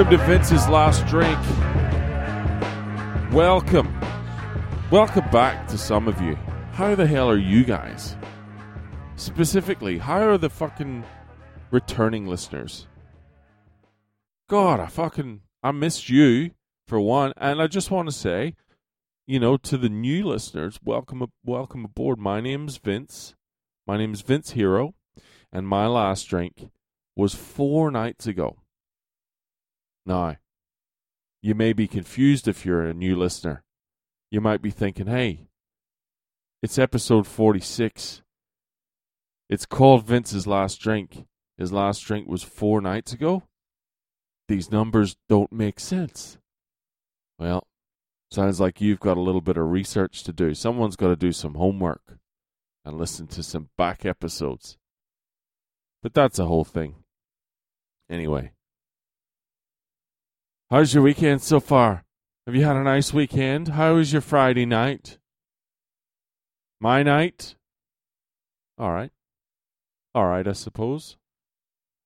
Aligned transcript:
Welcome 0.00 0.18
to 0.18 0.24
Vince's 0.24 0.66
Last 0.66 1.06
Drink. 1.08 1.38
Welcome. 3.34 4.00
Welcome 4.90 5.28
back 5.30 5.68
to 5.68 5.76
some 5.76 6.08
of 6.08 6.22
you. 6.22 6.36
How 6.72 6.94
the 6.94 7.06
hell 7.06 7.28
are 7.28 7.36
you 7.36 7.64
guys? 7.64 8.16
Specifically, 9.16 9.98
how 9.98 10.26
are 10.26 10.38
the 10.38 10.48
fucking 10.48 11.04
returning 11.70 12.26
listeners? 12.26 12.88
God, 14.48 14.80
I 14.80 14.86
fucking 14.86 15.42
I 15.62 15.72
missed 15.72 16.08
you 16.08 16.52
for 16.88 16.98
one, 16.98 17.34
and 17.36 17.60
I 17.60 17.66
just 17.66 17.90
want 17.90 18.08
to 18.08 18.14
say, 18.14 18.54
you 19.26 19.38
know, 19.38 19.58
to 19.58 19.76
the 19.76 19.90
new 19.90 20.24
listeners, 20.26 20.80
welcome 20.82 21.30
welcome 21.44 21.84
aboard. 21.84 22.18
My 22.18 22.40
name's 22.40 22.78
Vince. 22.78 23.34
My 23.86 23.98
name's 23.98 24.22
Vince 24.22 24.52
Hero, 24.52 24.94
and 25.52 25.68
my 25.68 25.86
last 25.86 26.24
drink 26.24 26.70
was 27.14 27.34
4 27.34 27.90
nights 27.90 28.26
ago. 28.26 28.59
Now, 30.06 30.36
you 31.42 31.54
may 31.54 31.72
be 31.72 31.86
confused 31.86 32.48
if 32.48 32.64
you're 32.64 32.84
a 32.84 32.94
new 32.94 33.16
listener. 33.16 33.62
You 34.30 34.40
might 34.40 34.62
be 34.62 34.70
thinking, 34.70 35.06
hey, 35.06 35.48
it's 36.62 36.78
episode 36.78 37.26
46. 37.26 38.22
It's 39.48 39.66
called 39.66 40.06
Vince's 40.06 40.46
Last 40.46 40.80
Drink. 40.80 41.24
His 41.58 41.72
last 41.72 42.00
drink 42.00 42.28
was 42.28 42.42
four 42.42 42.80
nights 42.80 43.12
ago. 43.12 43.42
These 44.48 44.70
numbers 44.70 45.16
don't 45.28 45.52
make 45.52 45.80
sense. 45.80 46.38
Well, 47.38 47.66
sounds 48.30 48.60
like 48.60 48.80
you've 48.80 49.00
got 49.00 49.16
a 49.16 49.22
little 49.22 49.40
bit 49.40 49.56
of 49.56 49.70
research 49.70 50.22
to 50.24 50.32
do. 50.32 50.54
Someone's 50.54 50.96
got 50.96 51.08
to 51.08 51.16
do 51.16 51.32
some 51.32 51.54
homework 51.54 52.18
and 52.84 52.98
listen 52.98 53.26
to 53.28 53.42
some 53.42 53.70
back 53.76 54.04
episodes. 54.04 54.76
But 56.02 56.14
that's 56.14 56.38
a 56.38 56.46
whole 56.46 56.64
thing. 56.64 56.96
Anyway, 58.08 58.52
How's 60.72 60.94
your 60.94 61.02
weekend 61.02 61.42
so 61.42 61.58
far? 61.58 62.04
Have 62.46 62.54
you 62.54 62.64
had 62.64 62.76
a 62.76 62.84
nice 62.84 63.12
weekend? 63.12 63.70
How 63.70 63.94
was 63.94 64.12
your 64.12 64.22
Friday 64.22 64.66
night? 64.66 65.18
My 66.80 67.02
night? 67.02 67.56
All 68.78 68.92
right. 68.92 69.10
All 70.14 70.26
right, 70.26 70.46
I 70.46 70.52
suppose. 70.52 71.16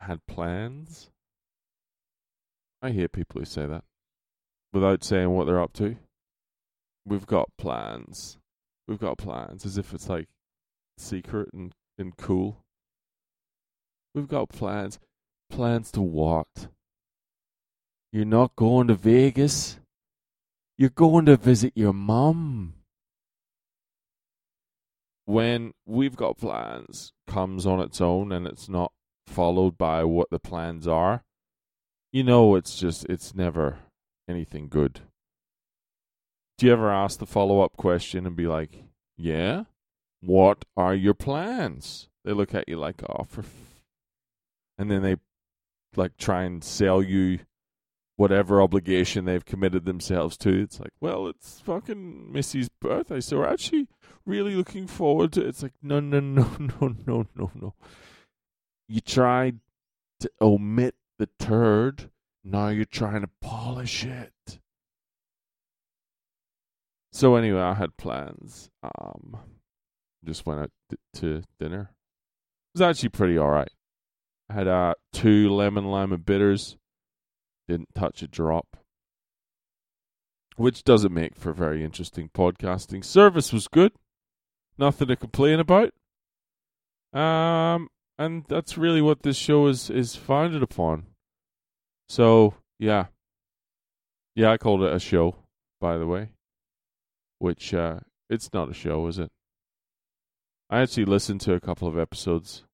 Had 0.00 0.26
plans? 0.26 1.08
I 2.82 2.90
hear 2.90 3.06
people 3.06 3.40
who 3.40 3.44
say 3.44 3.64
that 3.64 3.84
without 4.72 5.04
saying 5.04 5.30
what 5.30 5.46
they're 5.46 5.62
up 5.62 5.72
to. 5.74 5.94
We've 7.06 7.26
got 7.26 7.50
plans. 7.58 8.38
We've 8.88 8.98
got 8.98 9.18
plans 9.18 9.64
as 9.66 9.78
if 9.78 9.94
it's 9.94 10.08
like 10.08 10.26
secret 10.96 11.50
and, 11.52 11.72
and 11.96 12.16
cool. 12.16 12.64
We've 14.16 14.26
got 14.26 14.48
plans. 14.48 14.98
Plans 15.48 15.92
to 15.92 16.02
what? 16.02 16.70
You're 18.12 18.24
not 18.24 18.56
going 18.56 18.88
to 18.88 18.94
Vegas. 18.94 19.78
You're 20.78 20.90
going 20.90 21.26
to 21.26 21.36
visit 21.36 21.72
your 21.74 21.92
mum. 21.92 22.74
When 25.26 25.72
we've 25.84 26.16
got 26.16 26.38
plans 26.38 27.12
comes 27.26 27.66
on 27.66 27.80
its 27.80 28.00
own 28.00 28.32
and 28.32 28.46
it's 28.46 28.68
not 28.68 28.92
followed 29.26 29.76
by 29.76 30.04
what 30.04 30.30
the 30.30 30.38
plans 30.38 30.88
are, 30.88 31.22
you 32.12 32.24
know 32.24 32.54
it's 32.54 32.78
just 32.78 33.04
it's 33.10 33.34
never 33.34 33.80
anything 34.26 34.68
good. 34.68 35.00
Do 36.56 36.66
you 36.66 36.72
ever 36.72 36.90
ask 36.90 37.18
the 37.18 37.26
follow 37.26 37.60
up 37.60 37.76
question 37.76 38.26
and 38.26 38.34
be 38.34 38.46
like, 38.46 38.84
Yeah? 39.18 39.64
What 40.20 40.64
are 40.76 40.94
your 40.94 41.14
plans? 41.14 42.08
They 42.24 42.32
look 42.32 42.54
at 42.54 42.68
you 42.68 42.76
like, 42.76 43.02
oh, 43.08 43.24
for 43.24 43.42
f-. 43.42 43.82
and 44.78 44.90
then 44.90 45.02
they 45.02 45.16
like 45.94 46.16
try 46.16 46.44
and 46.44 46.64
sell 46.64 47.02
you 47.02 47.40
whatever 48.18 48.60
obligation 48.60 49.24
they've 49.24 49.44
committed 49.44 49.84
themselves 49.84 50.36
to. 50.36 50.50
It's 50.50 50.80
like, 50.80 50.92
well, 51.00 51.28
it's 51.28 51.60
fucking 51.60 52.32
Missy's 52.32 52.68
birthday, 52.68 53.20
so 53.20 53.38
we're 53.38 53.46
actually 53.46 53.86
really 54.26 54.56
looking 54.56 54.88
forward 54.88 55.32
to 55.32 55.42
it. 55.42 55.46
It's 55.46 55.62
like, 55.62 55.74
no, 55.80 56.00
no, 56.00 56.18
no, 56.20 56.48
no, 56.58 56.96
no, 57.06 57.26
no, 57.36 57.50
no. 57.54 57.74
You 58.88 59.00
tried 59.00 59.60
to 60.18 60.30
omit 60.40 60.96
the 61.20 61.28
turd, 61.38 62.10
now 62.42 62.68
you're 62.68 62.84
trying 62.84 63.20
to 63.20 63.30
polish 63.40 64.04
it. 64.04 64.58
So 67.12 67.36
anyway, 67.36 67.60
I 67.60 67.74
had 67.74 67.96
plans. 67.96 68.68
Um, 68.82 69.36
just 70.24 70.44
went 70.44 70.60
out 70.60 70.70
to 71.14 71.42
dinner. 71.60 71.92
It 72.74 72.80
was 72.80 72.82
actually 72.82 73.10
pretty 73.10 73.38
all 73.38 73.50
right. 73.50 73.70
I 74.50 74.54
had 74.54 74.66
uh, 74.66 74.94
two 75.12 75.50
lemon 75.50 75.84
lima 75.84 76.18
bitters 76.18 76.76
didn't 77.68 77.94
touch 77.94 78.22
a 78.22 78.26
drop. 78.28 78.76
Which 80.56 80.82
doesn't 80.82 81.14
make 81.14 81.36
for 81.36 81.52
very 81.52 81.84
interesting 81.84 82.30
podcasting. 82.34 83.04
Service 83.04 83.52
was 83.52 83.68
good. 83.68 83.92
Nothing 84.76 85.08
to 85.08 85.16
complain 85.16 85.60
about. 85.60 85.92
Um, 87.12 87.88
and 88.18 88.44
that's 88.48 88.76
really 88.76 89.00
what 89.00 89.22
this 89.22 89.36
show 89.36 89.68
is 89.68 89.88
is 89.88 90.16
founded 90.16 90.62
upon. 90.62 91.06
So 92.08 92.54
yeah, 92.78 93.06
yeah, 94.34 94.50
I 94.50 94.56
called 94.56 94.82
it 94.82 94.92
a 94.92 94.98
show, 94.98 95.36
by 95.80 95.98
the 95.98 96.06
way. 96.06 96.30
Which 97.38 97.72
uh, 97.72 98.00
it's 98.28 98.52
not 98.52 98.70
a 98.70 98.74
show, 98.74 99.06
is 99.06 99.18
it? 99.18 99.30
I 100.70 100.80
actually 100.80 101.06
listened 101.06 101.40
to 101.42 101.54
a 101.54 101.60
couple 101.60 101.88
of 101.88 101.98
episodes 101.98 102.64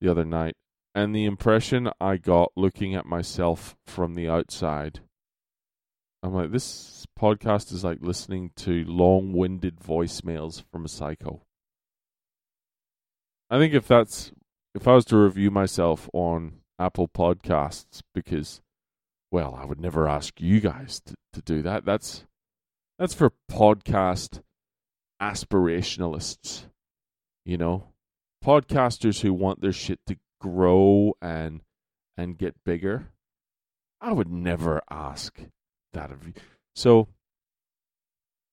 the 0.00 0.10
other 0.10 0.24
night, 0.24 0.54
and 0.94 1.14
the 1.14 1.24
impression 1.24 1.90
I 2.00 2.16
got 2.16 2.52
looking 2.56 2.94
at 2.94 3.06
myself 3.06 3.76
from 3.86 4.14
the 4.14 4.28
outside, 4.28 5.00
I'm 6.22 6.34
like, 6.34 6.52
this 6.52 7.06
podcast 7.18 7.72
is 7.72 7.82
like 7.82 7.98
listening 8.00 8.50
to 8.56 8.84
long 8.84 9.32
winded 9.32 9.80
voicemails 9.80 10.62
from 10.70 10.84
a 10.84 10.88
psycho. 10.88 11.42
I 13.50 13.58
think 13.58 13.74
if 13.74 13.86
that's, 13.88 14.32
if 14.74 14.86
I 14.86 14.94
was 14.94 15.04
to 15.06 15.16
review 15.16 15.50
myself 15.50 16.08
on 16.12 16.60
Apple 16.78 17.08
Podcasts, 17.08 18.02
because, 18.14 18.60
well, 19.30 19.58
I 19.58 19.64
would 19.64 19.80
never 19.80 20.08
ask 20.08 20.40
you 20.40 20.60
guys 20.60 21.00
to, 21.06 21.14
to 21.32 21.42
do 21.42 21.62
that. 21.62 21.84
That's, 21.84 22.24
that's 22.98 23.14
for 23.14 23.32
podcast 23.50 24.40
aspirationalists, 25.20 26.64
you 27.44 27.56
know, 27.56 27.88
podcasters 28.44 29.20
who 29.20 29.32
want 29.32 29.60
their 29.60 29.72
shit 29.72 30.00
to 30.06 30.16
grow 30.42 31.14
and 31.22 31.60
and 32.16 32.36
get 32.36 32.64
bigger. 32.64 33.08
I 34.00 34.12
would 34.12 34.30
never 34.30 34.82
ask 34.90 35.40
that 35.92 36.10
of 36.10 36.26
you. 36.26 36.34
So 36.74 37.08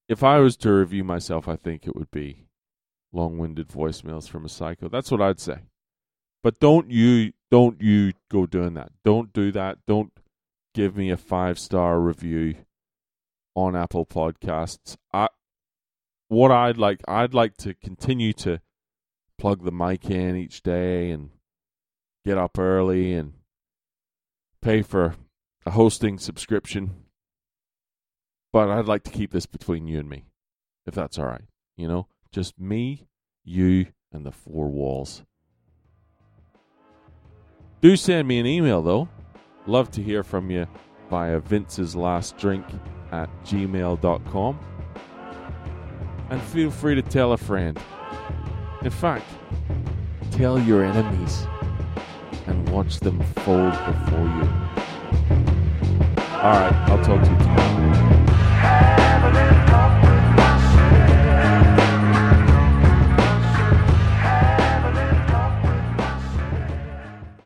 if 0.07 0.23
I 0.23 0.39
was 0.39 0.55
to 0.57 0.71
review 0.71 1.03
myself, 1.03 1.47
I 1.47 1.55
think 1.55 1.85
it 1.85 1.95
would 1.95 2.11
be 2.11 2.45
long-winded 3.11 3.67
voicemails 3.67 4.29
from 4.29 4.45
a 4.45 4.49
psycho. 4.49 4.87
That's 4.87 5.09
what 5.11 5.21
I'd 5.21 5.39
say. 5.39 5.63
But 6.43 6.59
don't 6.59 6.91
you 6.91 7.33
don't 7.51 7.81
you 7.81 8.13
go 8.31 8.45
doing 8.45 8.75
that. 8.75 8.91
Don't 9.03 9.33
do 9.33 9.51
that. 9.51 9.79
Don't 9.87 10.13
give 10.75 10.95
me 10.95 11.09
a 11.09 11.17
five-star 11.17 11.99
review 11.99 12.55
on 13.55 13.75
Apple 13.75 14.05
Podcasts. 14.05 14.95
I 15.11 15.27
what 16.27 16.51
I'd 16.51 16.77
like 16.77 17.01
I'd 17.07 17.33
like 17.33 17.57
to 17.57 17.73
continue 17.73 18.33
to 18.33 18.61
plug 19.39 19.65
the 19.65 19.71
mic 19.71 20.09
in 20.09 20.35
each 20.35 20.61
day 20.61 21.09
and 21.09 21.31
get 22.29 22.37
up 22.37 22.59
early 22.59 23.11
and 23.13 23.33
pay 24.61 24.83
for 24.83 25.15
a 25.65 25.71
hosting 25.71 26.19
subscription. 26.19 26.91
But 28.53 28.69
I'd 28.69 28.85
like 28.85 29.03
to 29.05 29.09
keep 29.09 29.31
this 29.31 29.47
between 29.47 29.87
you 29.87 29.97
and 29.97 30.07
me, 30.07 30.25
if 30.85 30.93
that's 30.93 31.17
all 31.17 31.25
right. 31.25 31.45
You 31.75 31.87
know, 31.87 32.07
just 32.31 32.59
me, 32.59 33.07
you, 33.43 33.87
and 34.13 34.27
the 34.27 34.31
four 34.31 34.67
walls. 34.67 35.23
Do 37.81 37.95
send 37.95 38.27
me 38.27 38.37
an 38.37 38.45
email, 38.45 38.83
though. 38.83 39.09
Love 39.65 39.89
to 39.91 40.03
hear 40.03 40.21
from 40.21 40.51
you 40.51 40.67
via 41.09 41.39
Vince's 41.39 41.95
Last 41.95 42.37
Drink 42.37 42.65
at 43.11 43.27
gmail.com. 43.43 44.59
And 46.29 46.41
feel 46.43 46.69
free 46.69 46.93
to 46.93 47.01
tell 47.01 47.33
a 47.33 47.37
friend. 47.37 47.79
In 48.83 48.91
fact, 48.91 49.25
tell 50.31 50.59
your 50.59 50.83
enemies 50.83 51.47
and 52.49 52.69
watch 52.69 52.99
them 52.99 53.19
fold 53.45 53.71
before 53.71 54.25
you. 54.37 54.47
All 56.41 56.55
right, 56.55 56.73
I'll 56.89 57.03
talk 57.03 57.23
to 57.23 57.29
you 57.29 57.37
tomorrow. 57.37 58.18